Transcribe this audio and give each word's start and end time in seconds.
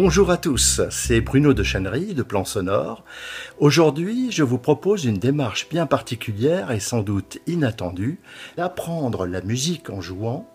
Bonjour 0.00 0.30
à 0.30 0.36
tous, 0.36 0.80
c'est 0.90 1.20
Bruno 1.20 1.54
de 1.54 1.64
Channery 1.64 2.14
de 2.14 2.22
Plan 2.22 2.44
Sonore. 2.44 3.02
Aujourd'hui, 3.58 4.30
je 4.30 4.44
vous 4.44 4.56
propose 4.56 5.04
une 5.04 5.18
démarche 5.18 5.68
bien 5.68 5.86
particulière 5.86 6.70
et 6.70 6.78
sans 6.78 7.00
doute 7.00 7.38
inattendue, 7.48 8.20
d'apprendre 8.56 9.26
la 9.26 9.40
musique 9.40 9.90
en 9.90 10.00
jouant 10.00 10.48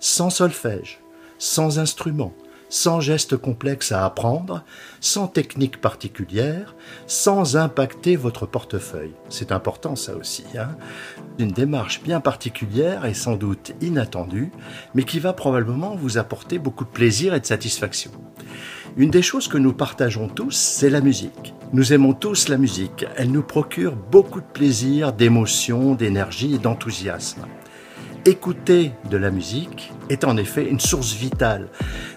sans 0.00 0.30
solfège, 0.30 1.00
sans 1.36 1.78
instrument, 1.78 2.32
sans 2.70 3.00
gestes 3.00 3.36
complexes 3.36 3.92
à 3.92 4.02
apprendre, 4.06 4.64
sans 5.02 5.28
technique 5.28 5.78
particulière, 5.78 6.74
sans 7.06 7.58
impacter 7.58 8.16
votre 8.16 8.46
portefeuille. 8.46 9.12
C'est 9.28 9.52
important 9.52 9.94
ça 9.94 10.16
aussi. 10.16 10.44
Hein 10.58 10.74
Une 11.38 11.50
démarche 11.52 12.02
bien 12.02 12.20
particulière 12.20 13.04
et 13.04 13.12
sans 13.12 13.36
doute 13.36 13.72
inattendue, 13.82 14.52
mais 14.94 15.02
qui 15.02 15.18
va 15.18 15.34
probablement 15.34 15.96
vous 15.96 16.16
apporter 16.16 16.58
beaucoup 16.58 16.84
de 16.84 16.90
plaisir 16.90 17.34
et 17.34 17.40
de 17.40 17.46
satisfaction. 17.46 18.10
Une 18.98 19.10
des 19.10 19.20
choses 19.20 19.46
que 19.46 19.58
nous 19.58 19.74
partageons 19.74 20.26
tous, 20.26 20.56
c'est 20.56 20.88
la 20.88 21.02
musique. 21.02 21.54
Nous 21.74 21.92
aimons 21.92 22.14
tous 22.14 22.48
la 22.48 22.56
musique. 22.56 23.04
Elle 23.16 23.30
nous 23.30 23.42
procure 23.42 23.94
beaucoup 23.94 24.40
de 24.40 24.46
plaisir, 24.46 25.12
d'émotion, 25.12 25.94
d'énergie 25.94 26.54
et 26.54 26.58
d'enthousiasme. 26.58 27.42
Écouter 28.24 28.92
de 29.10 29.18
la 29.18 29.30
musique 29.30 29.92
est 30.08 30.24
en 30.24 30.38
effet 30.38 30.66
une 30.66 30.80
source 30.80 31.12
vitale, 31.12 31.68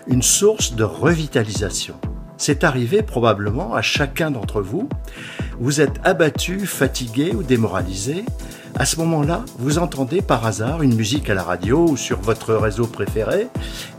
une 0.08 0.22
source 0.22 0.74
de 0.74 0.86
revitalisation. 0.86 1.96
C'est 2.38 2.64
arrivé 2.64 3.04
probablement 3.04 3.74
à 3.74 3.82
chacun 3.82 4.32
d'entre 4.32 4.62
vous. 4.62 4.88
Vous 5.60 5.82
êtes 5.82 6.00
abattu, 6.06 6.66
fatigué 6.66 7.34
ou 7.36 7.44
démoralisé. 7.44 8.24
À 8.76 8.86
ce 8.86 8.98
moment-là, 9.00 9.44
vous 9.58 9.80
entendez 9.80 10.22
par 10.22 10.46
hasard 10.46 10.82
une 10.82 10.96
musique 10.96 11.30
à 11.30 11.34
la 11.34 11.44
radio 11.44 11.86
ou 11.90 11.98
sur 11.98 12.22
votre 12.22 12.54
réseau 12.54 12.88
préféré, 12.88 13.48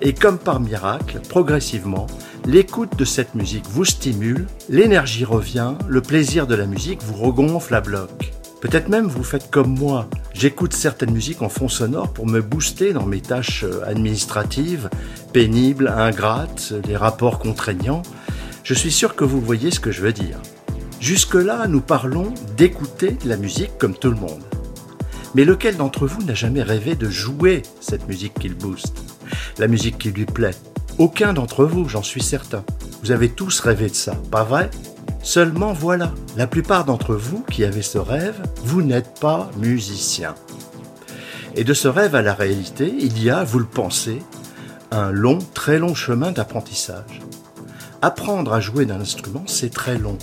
et 0.00 0.14
comme 0.14 0.38
par 0.38 0.60
miracle, 0.60 1.20
progressivement, 1.28 2.06
l'écoute 2.46 2.96
de 2.96 3.04
cette 3.04 3.34
musique 3.34 3.66
vous 3.68 3.84
stimule, 3.84 4.46
l'énergie 4.68 5.24
revient, 5.24 5.74
le 5.88 6.00
plaisir 6.00 6.46
de 6.46 6.54
la 6.54 6.66
musique 6.66 7.02
vous 7.02 7.14
regonfle 7.14 7.74
à 7.74 7.80
bloc. 7.80 8.32
Peut-être 8.60 8.88
même 8.88 9.06
vous 9.06 9.24
faites 9.24 9.50
comme 9.50 9.78
moi. 9.78 10.08
J'écoute 10.34 10.74
certaines 10.74 11.12
musiques 11.12 11.42
en 11.42 11.48
fond 11.48 11.68
sonore 11.68 12.12
pour 12.12 12.26
me 12.26 12.40
booster 12.40 12.92
dans 12.92 13.06
mes 13.06 13.20
tâches 13.20 13.64
euh, 13.64 13.82
administratives, 13.86 14.90
pénibles, 15.32 15.88
ingrates, 15.88 16.74
les 16.86 16.96
rapports 16.96 17.38
contraignants. 17.38 18.02
Je 18.62 18.74
suis 18.74 18.92
sûr 18.92 19.16
que 19.16 19.24
vous 19.24 19.40
voyez 19.40 19.70
ce 19.70 19.80
que 19.80 19.90
je 19.90 20.02
veux 20.02 20.12
dire. 20.12 20.38
Jusque-là, 21.00 21.66
nous 21.68 21.80
parlons 21.80 22.34
d'écouter 22.56 23.16
la 23.24 23.38
musique 23.38 23.78
comme 23.78 23.94
tout 23.94 24.10
le 24.10 24.16
monde. 24.16 24.42
Mais 25.34 25.44
lequel 25.44 25.76
d'entre 25.76 26.06
vous 26.06 26.22
n'a 26.22 26.34
jamais 26.34 26.62
rêvé 26.62 26.96
de 26.96 27.08
jouer 27.08 27.62
cette 27.80 28.06
musique 28.08 28.34
qu'il 28.34 28.54
booste? 28.54 29.02
La 29.58 29.68
musique 29.68 29.96
qui 29.96 30.10
lui 30.10 30.26
plaît? 30.26 30.54
Aucun 30.98 31.32
d'entre 31.32 31.64
vous, 31.64 31.88
j'en 31.88 32.02
suis 32.02 32.22
certain. 32.22 32.64
Vous 33.02 33.10
avez 33.10 33.30
tous 33.30 33.60
rêvé 33.60 33.88
de 33.88 33.94
ça, 33.94 34.14
pas 34.30 34.44
vrai? 34.44 34.70
Seulement 35.22 35.72
voilà, 35.72 36.12
la 36.36 36.46
plupart 36.46 36.84
d'entre 36.84 37.14
vous 37.14 37.42
qui 37.50 37.64
avez 37.64 37.82
ce 37.82 37.98
rêve, 37.98 38.42
vous 38.64 38.82
n'êtes 38.82 39.18
pas 39.20 39.50
musicien. 39.56 40.34
Et 41.56 41.64
de 41.64 41.74
ce 41.74 41.88
rêve 41.88 42.14
à 42.14 42.22
la 42.22 42.34
réalité, 42.34 42.92
il 42.98 43.22
y 43.22 43.30
a, 43.30 43.44
vous 43.44 43.58
le 43.58 43.64
pensez, 43.64 44.22
un 44.90 45.10
long, 45.10 45.38
très 45.54 45.78
long 45.78 45.94
chemin 45.94 46.32
d'apprentissage. 46.32 47.20
Apprendre 48.02 48.52
à 48.52 48.60
jouer 48.60 48.86
d'un 48.86 49.00
instrument, 49.00 49.44
c'est 49.46 49.72
très 49.72 49.98
long. 49.98 50.16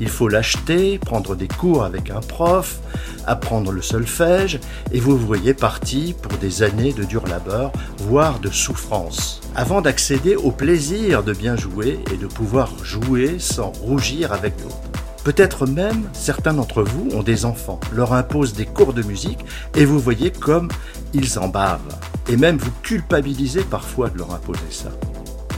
Il 0.00 0.08
faut 0.08 0.28
l'acheter, 0.28 0.98
prendre 0.98 1.36
des 1.36 1.46
cours 1.46 1.84
avec 1.84 2.10
un 2.10 2.20
prof, 2.20 2.80
apprendre 3.26 3.70
le 3.70 3.82
solfège, 3.82 4.58
et 4.90 4.98
vous 4.98 5.16
voyez 5.16 5.54
parti 5.54 6.14
pour 6.20 6.32
des 6.38 6.62
années 6.64 6.92
de 6.92 7.04
dur 7.04 7.24
labeur, 7.28 7.70
voire 7.98 8.40
de 8.40 8.50
souffrance, 8.50 9.40
avant 9.54 9.80
d'accéder 9.80 10.36
au 10.36 10.50
plaisir 10.50 11.22
de 11.22 11.32
bien 11.32 11.56
jouer 11.56 12.00
et 12.12 12.16
de 12.16 12.26
pouvoir 12.26 12.72
jouer 12.84 13.36
sans 13.38 13.70
rougir 13.70 14.32
avec 14.32 14.54
l'autre. 14.62 14.76
Peut-être 15.22 15.66
même 15.66 16.08
certains 16.12 16.52
d'entre 16.52 16.82
vous 16.82 17.08
ont 17.16 17.22
des 17.22 17.44
enfants, 17.44 17.80
leur 17.92 18.12
imposent 18.12 18.52
des 18.52 18.66
cours 18.66 18.92
de 18.92 19.02
musique 19.02 19.44
et 19.74 19.84
vous 19.84 19.98
voyez 19.98 20.30
comme 20.30 20.68
ils 21.14 21.38
en 21.38 21.48
bavent. 21.48 21.80
Et 22.28 22.36
même 22.36 22.58
vous 22.58 22.72
culpabilisez 22.82 23.62
parfois 23.62 24.10
de 24.10 24.18
leur 24.18 24.34
imposer 24.34 24.60
ça. 24.70 24.90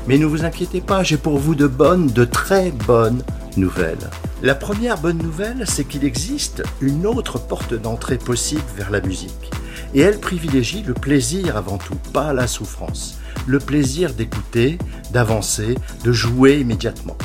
Mais 0.07 0.19
ne 0.19 0.27
vous 0.27 0.45
inquiétez 0.45 0.81
pas, 0.81 1.03
j'ai 1.03 1.17
pour 1.17 1.39
vous 1.39 1.55
de 1.57 1.67
bonnes, 1.67 2.07
de 2.07 2.25
très 2.25 2.71
bonnes 2.71 3.25
nouvelles. 3.57 4.11
La 4.43 4.55
première 4.55 4.99
bonne 4.99 5.19
nouvelle, 5.19 5.65
c'est 5.67 5.85
qu'il 5.85 6.05
existe 6.05 6.63
une 6.81 7.07
autre 7.07 7.39
porte 7.41 7.75
d'entrée 7.75 8.19
possible 8.19 8.63
vers 8.77 8.91
la 8.91 9.01
musique. 9.01 9.51
Et 9.95 10.01
elle 10.01 10.19
privilégie 10.19 10.83
le 10.83 10.95
plaisir 10.95 11.57
avant 11.57 11.79
tout, 11.79 11.97
pas 12.13 12.33
la 12.33 12.47
souffrance. 12.47 13.19
Le 13.47 13.59
plaisir 13.59 14.13
d'écouter, 14.15 14.79
d'avancer, 15.13 15.77
de 16.05 16.13
jouer 16.13 16.59
immédiatement. 16.61 17.17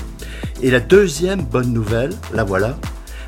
Et 0.62 0.70
la 0.70 0.80
deuxième 0.80 1.42
bonne 1.42 1.74
nouvelle, 1.74 2.14
la 2.34 2.44
voilà, 2.44 2.78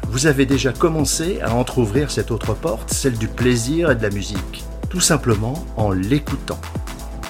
vous 0.10 0.28
avez 0.28 0.46
déjà 0.46 0.72
commencé 0.72 1.42
à 1.42 1.56
entr'ouvrir 1.56 2.12
cette 2.12 2.30
autre 2.30 2.54
porte, 2.54 2.94
celle 2.94 3.18
du 3.18 3.28
plaisir 3.28 3.90
et 3.90 3.96
de 3.96 4.04
la 4.04 4.12
musique, 4.12 4.64
tout 4.90 5.00
simplement 5.00 5.66
en 5.76 5.92
l'écoutant. 5.92 6.60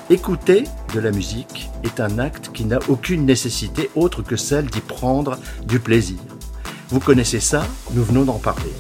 Écouter 0.10 0.66
de 0.94 1.00
la 1.00 1.12
musique 1.12 1.70
est 1.84 2.02
un 2.02 2.20
acte 2.20 2.52
qui 2.54 2.66
n'a 2.66 2.80
aucune 2.90 3.26
nécessité 3.26 3.90
autre 3.96 4.22
que 4.22 4.36
celle 4.36 4.66
d'y 4.66 4.82
prendre 4.82 5.38
du 5.66 5.80
plaisir. 5.80 6.18
Vous 6.90 7.00
connaissez 7.00 7.40
ça, 7.40 7.66
nous 7.94 8.04
venons 8.04 8.24
d'en 8.24 8.38
parler. 8.38 8.74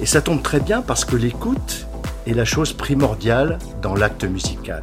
Et 0.00 0.06
ça 0.06 0.22
tombe 0.22 0.42
très 0.42 0.60
bien 0.60 0.80
parce 0.80 1.04
que 1.04 1.16
l'écoute 1.16 1.88
est 2.26 2.34
la 2.34 2.44
chose 2.44 2.72
primordiale 2.72 3.58
dans 3.80 3.94
l'acte 3.94 4.24
musical. 4.24 4.82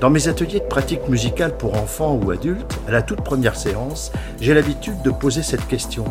Dans 0.00 0.10
mes 0.10 0.28
ateliers 0.28 0.60
de 0.60 0.64
pratique 0.64 1.08
musicale 1.08 1.56
pour 1.56 1.74
enfants 1.74 2.20
ou 2.22 2.30
adultes, 2.30 2.78
à 2.86 2.90
la 2.90 3.02
toute 3.02 3.22
première 3.22 3.56
séance, 3.56 4.12
j'ai 4.40 4.54
l'habitude 4.54 5.00
de 5.02 5.10
poser 5.10 5.42
cette 5.42 5.66
question. 5.66 6.04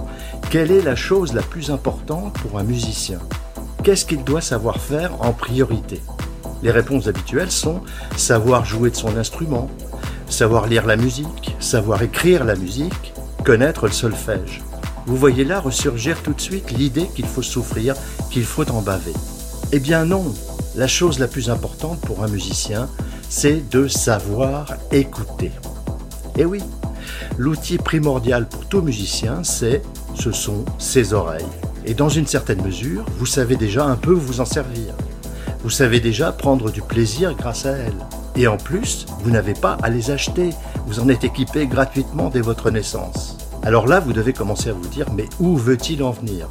Quelle 0.49 0.71
est 0.71 0.81
la 0.81 0.95
chose 0.95 1.33
la 1.33 1.41
plus 1.41 1.71
importante 1.71 2.33
pour 2.33 2.59
un 2.59 2.63
musicien? 2.63 3.19
Qu'est-ce 3.83 4.05
qu'il 4.05 4.23
doit 4.23 4.41
savoir 4.41 4.77
faire 4.77 5.21
en 5.21 5.33
priorité? 5.33 6.01
Les 6.63 6.72
réponses 6.72 7.07
habituelles 7.07 7.51
sont 7.51 7.81
savoir 8.17 8.66
jouer 8.66 8.89
de 8.89 8.95
son 8.95 9.17
instrument, 9.17 9.69
savoir 10.27 10.67
lire 10.67 10.85
la 10.85 10.95
musique, 10.95 11.55
savoir 11.59 12.01
écrire 12.01 12.43
la 12.43 12.55
musique, 12.55 13.13
connaître 13.43 13.85
le 13.85 13.93
solfège 13.93 14.63
vous 15.05 15.17
voyez 15.17 15.43
là 15.43 15.59
ressurgir 15.59 16.22
tout 16.23 16.33
de 16.33 16.41
suite 16.41 16.72
l'idée 16.72 17.07
qu'il 17.16 17.27
faut 17.27 17.43
souffrir, 17.43 17.95
qu'il 18.31 18.43
faut 18.43 18.69
en 18.72 18.81
baver. 18.81 19.13
Eh 19.71 19.79
bien 19.79 20.05
non, 20.05 20.33
la 20.75 20.87
chose 20.87 21.19
la 21.19 21.27
plus 21.27 21.49
importante 21.49 21.99
pour 22.01 22.23
un 22.23 22.27
musicien, 22.27 22.87
c'est 23.29 23.67
de 23.69 23.87
savoir 23.87 24.75
écouter. 24.91 25.51
Eh 26.37 26.45
oui, 26.45 26.61
l'outil 27.37 27.77
primordial 27.77 28.47
pour 28.47 28.65
tout 28.65 28.81
musicien, 28.81 29.43
c'est, 29.43 29.81
ce 30.13 30.31
sont 30.31 30.63
ses 30.77 31.13
oreilles. 31.13 31.45
Et 31.85 31.93
dans 31.93 32.09
une 32.09 32.27
certaine 32.27 32.61
mesure, 32.61 33.05
vous 33.17 33.25
savez 33.25 33.55
déjà 33.55 33.85
un 33.85 33.95
peu 33.95 34.13
vous 34.13 34.39
en 34.39 34.45
servir. 34.45 34.93
Vous 35.63 35.69
savez 35.69 35.99
déjà 35.99 36.31
prendre 36.31 36.71
du 36.71 36.81
plaisir 36.81 37.35
grâce 37.35 37.65
à 37.65 37.71
elles. 37.71 38.05
Et 38.35 38.47
en 38.47 38.57
plus, 38.57 39.05
vous 39.23 39.31
n'avez 39.31 39.53
pas 39.53 39.77
à 39.81 39.89
les 39.89 40.11
acheter, 40.11 40.51
vous 40.85 40.99
en 40.99 41.09
êtes 41.09 41.23
équipé 41.23 41.67
gratuitement 41.67 42.29
dès 42.29 42.41
votre 42.41 42.69
naissance. 42.69 43.37
Alors 43.63 43.87
là, 43.87 43.99
vous 43.99 44.13
devez 44.13 44.33
commencer 44.33 44.69
à 44.69 44.73
vous 44.73 44.87
dire, 44.87 45.07
mais 45.13 45.25
où 45.39 45.57
veut-il 45.57 46.03
en 46.03 46.11
venir? 46.11 46.47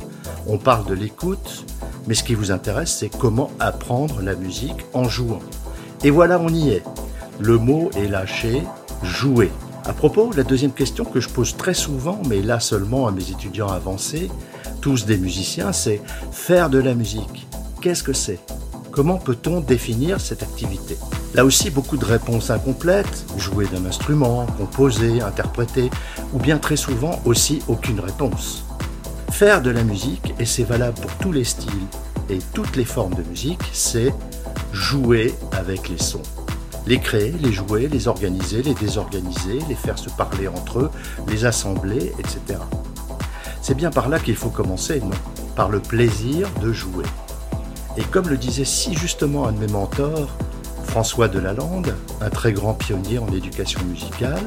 On 0.47 0.59
parle 0.59 0.87
de 0.87 0.95
l'écoute, 0.95 1.65
mais 2.07 2.15
ce 2.15 2.25
qui 2.25 2.35
vous 2.35 2.51
intéresse, 2.51 2.97
c'est 2.99 3.09
comment 3.09 3.51
apprendre 3.61 4.21
la 4.21 4.35
musique 4.35 4.85
en 4.93 5.05
jouant. 5.05 5.41
Et 6.03 6.11
voilà, 6.11 6.39
on 6.39 6.49
y 6.49 6.71
est. 6.71 6.83
Le 7.41 7.59
mot 7.59 7.91
est 7.97 8.09
lâché, 8.09 8.63
jouer. 9.03 9.51
À 9.85 9.93
propos, 9.93 10.31
la 10.37 10.45
deuxième 10.45 10.73
question 10.73 11.05
que 11.05 11.21
je 11.21 11.29
pose 11.29 11.57
très 11.57 11.75
souvent, 11.75 12.21
mais 12.29 12.41
là 12.41 12.61
seulement 12.61 13.07
à 13.07 13.11
mes 13.11 13.31
étudiants 13.31 13.69
avancés, 13.69 14.31
tous 14.81 15.05
des 15.05 15.19
musiciens, 15.19 15.73
c'est 15.73 16.01
faire 16.31 16.71
de 16.71 16.79
la 16.79 16.95
musique. 16.95 17.47
Qu'est-ce 17.81 18.03
que 18.03 18.13
c'est? 18.13 18.41
Comment 18.91 19.17
peut-on 19.17 19.61
définir 19.61 20.21
cette 20.21 20.43
activité? 20.43 20.97
Là 21.35 21.45
aussi, 21.45 21.69
beaucoup 21.71 21.97
de 21.97 22.05
réponses 22.05 22.51
incomplètes, 22.51 23.25
jouer 23.37 23.67
d'un 23.67 23.85
instrument, 23.87 24.47
composer, 24.57 25.21
interpréter, 25.21 25.91
ou 26.33 26.39
bien 26.39 26.59
très 26.59 26.77
souvent 26.77 27.21
aussi 27.25 27.61
aucune 27.67 27.99
réponse. 27.99 28.65
Faire 29.35 29.63
de 29.63 29.71
la 29.71 29.83
musique, 29.83 30.33
et 30.39 30.45
c'est 30.45 30.63
valable 30.63 31.01
pour 31.01 31.13
tous 31.17 31.33
les 31.33 31.43
styles 31.43 31.89
et 32.31 32.39
toutes 32.55 32.77
les 32.77 32.85
formes 32.85 33.17
de 33.17 33.25
musique, 33.25 33.69
c'est 33.73 34.15
jouer 34.73 35.35
avec 35.51 35.89
les 35.89 35.99
sons. 35.99 36.23
Les 36.87 37.01
créer, 37.01 37.33
les 37.41 37.53
jouer, 37.53 37.89
les 37.89 38.07
organiser, 38.07 38.63
les 38.63 38.75
désorganiser, 38.75 39.59
les 39.69 39.75
faire 39.75 39.99
se 39.99 40.09
parler 40.09 40.47
entre 40.47 40.79
eux, 40.79 40.91
les 41.27 41.47
assembler, 41.47 42.13
etc. 42.21 42.61
C'est 43.61 43.75
bien 43.75 43.91
par 43.91 44.09
là 44.09 44.21
qu'il 44.21 44.37
faut 44.37 44.51
commencer, 44.51 45.01
non? 45.01 45.11
Par 45.57 45.69
le 45.69 45.81
plaisir 45.81 46.49
de 46.63 46.73
jouer. 46.73 47.05
Et 47.97 48.05
comme 48.05 48.29
le 48.29 48.37
disait 48.37 48.65
si 48.65 48.95
justement 48.95 49.49
un 49.49 49.53
de 49.53 49.59
mes 49.59 49.73
mentors, 49.73 50.31
François 50.85 51.27
Delalande, 51.27 51.93
un 52.21 52.31
très 52.31 52.53
grand 52.53 52.75
pionnier 52.75 53.19
en 53.19 53.27
éducation 53.33 53.81
musicale, 53.83 54.47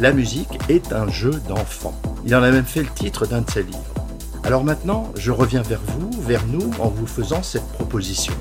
la 0.00 0.12
musique 0.12 0.58
est 0.68 0.92
un 0.92 1.06
jeu 1.06 1.40
d'enfant. 1.48 1.94
Il 2.24 2.34
en 2.34 2.42
a 2.42 2.50
même 2.50 2.64
fait 2.64 2.82
le 2.82 2.90
titre 2.90 3.24
d'un 3.24 3.42
de 3.42 3.50
ses 3.52 3.62
livres. 3.62 4.05
Alors 4.46 4.62
maintenant, 4.62 5.10
je 5.16 5.32
reviens 5.32 5.62
vers 5.62 5.80
vous, 5.84 6.08
vers 6.22 6.46
nous, 6.46 6.70
en 6.78 6.86
vous 6.86 7.08
faisant 7.08 7.42
cette 7.42 7.66
proposition. 7.66 8.32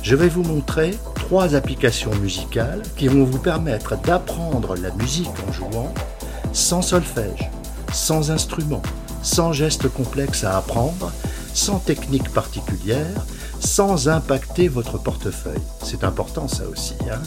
Je 0.00 0.14
vais 0.14 0.28
vous 0.28 0.44
montrer 0.44 0.96
trois 1.16 1.56
applications 1.56 2.14
musicales 2.14 2.82
qui 2.96 3.08
vont 3.08 3.24
vous 3.24 3.40
permettre 3.40 4.00
d'apprendre 4.00 4.76
la 4.76 4.92
musique 4.92 5.32
en 5.48 5.50
jouant 5.50 5.92
sans 6.52 6.80
solfège, 6.80 7.50
sans 7.92 8.30
instrument, 8.30 8.82
sans 9.24 9.52
gestes 9.52 9.88
complexes 9.88 10.44
à 10.44 10.56
apprendre, 10.56 11.10
sans 11.52 11.80
technique 11.80 12.32
particulière, 12.32 13.26
sans 13.58 14.08
impacter 14.08 14.68
votre 14.68 14.96
portefeuille. 14.96 15.58
C'est 15.82 16.04
important 16.04 16.46
ça 16.46 16.68
aussi. 16.68 16.94
Hein 17.10 17.20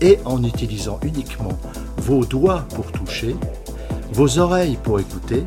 et 0.00 0.18
en 0.24 0.42
utilisant 0.42 0.98
uniquement 1.02 1.58
vos 1.98 2.24
doigts 2.24 2.66
pour 2.74 2.90
toucher, 2.92 3.36
vos 4.14 4.38
oreilles 4.38 4.78
pour 4.82 5.00
écouter, 5.00 5.44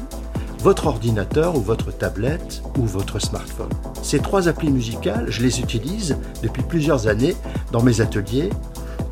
votre 0.65 0.87
ordinateur 0.87 1.55
ou 1.55 1.61
votre 1.61 1.95
tablette 1.95 2.63
ou 2.79 2.87
votre 2.87 3.19
smartphone. 3.19 3.69
Ces 4.01 4.17
trois 4.17 4.47
applis 4.47 4.71
musicales, 4.71 5.27
je 5.29 5.43
les 5.43 5.59
utilise 5.59 6.17
depuis 6.41 6.63
plusieurs 6.63 7.05
années 7.05 7.35
dans 7.71 7.83
mes 7.83 8.01
ateliers 8.01 8.49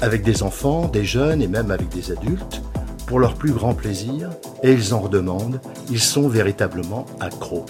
avec 0.02 0.24
des 0.24 0.42
enfants, 0.42 0.88
des 0.88 1.06
jeunes 1.06 1.44
et 1.44 1.48
même 1.48 1.70
avec 1.70 1.90
des 1.90 2.12
adultes 2.12 2.64
pour 3.06 3.20
leur 3.20 3.36
plus 3.36 3.52
grand 3.52 3.76
plaisir 3.76 4.32
et 4.64 4.74
ils 4.74 4.96
en 4.96 5.00
redemandent, 5.02 5.62
ils 5.92 6.00
sont 6.00 6.28
véritablement 6.28 7.06
accros. 7.20 7.68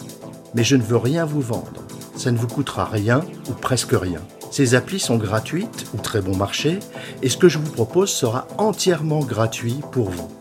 Mais 0.55 0.63
je 0.63 0.77
ne 0.77 0.81
veux 0.81 0.95
rien 0.95 1.25
vous 1.25 1.41
vendre, 1.41 1.83
ça 2.15 2.31
ne 2.31 2.37
vous 2.37 2.47
coûtera 2.47 2.85
rien 2.85 3.19
ou 3.49 3.51
presque 3.51 3.91
rien. 3.91 4.21
Ces 4.49 4.75
applis 4.75 5.01
sont 5.01 5.17
gratuites 5.17 5.87
ou 5.93 5.97
très 5.97 6.21
bon 6.21 6.37
marché 6.37 6.79
et 7.21 7.27
ce 7.27 7.35
que 7.35 7.49
je 7.49 7.57
vous 7.57 7.71
propose 7.71 8.11
sera 8.11 8.47
entièrement 8.57 9.25
gratuit 9.25 9.81
pour 9.91 10.09
vous. 10.09 10.31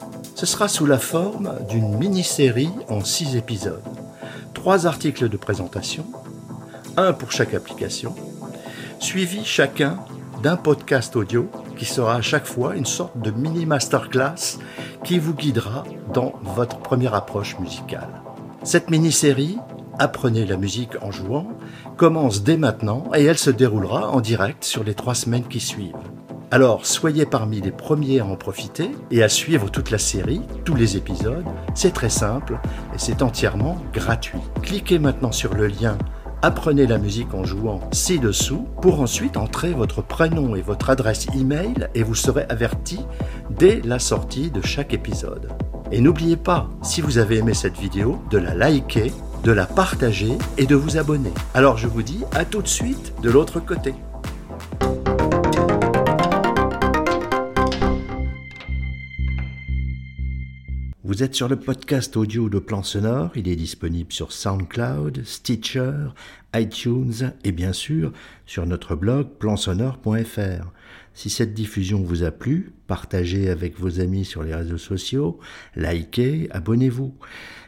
Ce 0.42 0.46
sera 0.46 0.66
sous 0.66 0.86
la 0.86 0.98
forme 0.98 1.52
d'une 1.68 1.96
mini-série 1.98 2.72
en 2.88 3.04
six 3.04 3.36
épisodes. 3.36 3.84
Trois 4.54 4.88
articles 4.88 5.28
de 5.28 5.36
présentation, 5.36 6.04
un 6.96 7.12
pour 7.12 7.30
chaque 7.30 7.54
application, 7.54 8.12
suivi 8.98 9.44
chacun 9.44 10.00
d'un 10.42 10.56
podcast 10.56 11.14
audio 11.14 11.48
qui 11.76 11.84
sera 11.84 12.16
à 12.16 12.22
chaque 12.22 12.46
fois 12.46 12.74
une 12.74 12.86
sorte 12.86 13.16
de 13.18 13.30
mini 13.30 13.66
masterclass 13.66 14.58
qui 15.04 15.20
vous 15.20 15.32
guidera 15.32 15.84
dans 16.12 16.32
votre 16.42 16.78
première 16.78 17.14
approche 17.14 17.56
musicale. 17.60 18.10
Cette 18.64 18.90
mini-série 18.90 19.58
Apprenez 20.00 20.46
la 20.46 20.56
musique 20.56 21.00
en 21.02 21.12
jouant 21.12 21.46
commence 21.96 22.42
dès 22.42 22.56
maintenant 22.56 23.04
et 23.14 23.22
elle 23.22 23.38
se 23.38 23.50
déroulera 23.50 24.10
en 24.10 24.20
direct 24.20 24.64
sur 24.64 24.82
les 24.82 24.94
trois 24.94 25.14
semaines 25.14 25.46
qui 25.46 25.60
suivent. 25.60 25.92
Alors 26.52 26.84
soyez 26.84 27.24
parmi 27.24 27.62
les 27.62 27.70
premiers 27.70 28.20
à 28.20 28.26
en 28.26 28.36
profiter 28.36 28.90
et 29.10 29.22
à 29.22 29.30
suivre 29.30 29.70
toute 29.70 29.90
la 29.90 29.96
série, 29.96 30.42
tous 30.66 30.74
les 30.74 30.98
épisodes. 30.98 31.46
C'est 31.74 31.94
très 31.94 32.10
simple 32.10 32.60
et 32.94 32.98
c'est 32.98 33.22
entièrement 33.22 33.78
gratuit. 33.94 34.38
Cliquez 34.60 34.98
maintenant 34.98 35.32
sur 35.32 35.54
le 35.54 35.66
lien 35.66 35.96
Apprenez 36.42 36.86
la 36.86 36.98
musique 36.98 37.32
en 37.32 37.44
jouant 37.44 37.80
ci-dessous 37.92 38.66
pour 38.82 39.00
ensuite 39.00 39.38
entrer 39.38 39.72
votre 39.72 40.02
prénom 40.02 40.54
et 40.54 40.60
votre 40.60 40.90
adresse 40.90 41.26
email 41.34 41.88
et 41.94 42.02
vous 42.02 42.16
serez 42.16 42.44
averti 42.50 43.00
dès 43.48 43.80
la 43.82 43.98
sortie 43.98 44.50
de 44.50 44.60
chaque 44.60 44.92
épisode. 44.92 45.48
Et 45.90 46.02
n'oubliez 46.02 46.36
pas, 46.36 46.68
si 46.82 47.00
vous 47.00 47.16
avez 47.16 47.38
aimé 47.38 47.54
cette 47.54 47.78
vidéo, 47.78 48.20
de 48.30 48.36
la 48.36 48.54
liker 48.54 49.10
de 49.42 49.52
la 49.52 49.66
partager 49.66 50.36
et 50.58 50.66
de 50.66 50.76
vous 50.76 50.98
abonner. 50.98 51.32
Alors 51.54 51.78
je 51.78 51.88
vous 51.88 52.02
dis 52.02 52.24
à 52.34 52.44
tout 52.44 52.62
de 52.62 52.68
suite 52.68 53.14
de 53.22 53.30
l'autre 53.30 53.58
côté. 53.58 53.94
Vous 61.12 61.22
êtes 61.22 61.34
sur 61.34 61.46
le 61.46 61.56
podcast 61.56 62.16
audio 62.16 62.48
de 62.48 62.58
Plan 62.58 62.82
Sonore, 62.82 63.32
il 63.34 63.46
est 63.46 63.54
disponible 63.54 64.10
sur 64.10 64.32
SoundCloud, 64.32 65.26
Stitcher, 65.26 65.92
iTunes 66.54 67.34
et 67.44 67.52
bien 67.52 67.74
sûr 67.74 68.14
sur 68.46 68.64
notre 68.64 68.96
blog 68.96 69.28
plansonore.fr. 69.38 70.72
Si 71.12 71.28
cette 71.28 71.52
diffusion 71.52 72.00
vous 72.00 72.22
a 72.22 72.30
plu, 72.30 72.72
partagez 72.86 73.50
avec 73.50 73.78
vos 73.78 74.00
amis 74.00 74.24
sur 74.24 74.42
les 74.42 74.54
réseaux 74.54 74.78
sociaux, 74.78 75.38
likez, 75.76 76.48
abonnez-vous 76.50 77.14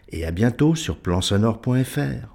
et 0.08 0.25
à 0.25 0.31
bientôt 0.31 0.75
sur 0.75 0.97
plansonore.fr. 0.97 2.33